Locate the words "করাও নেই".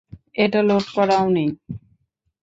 0.95-1.49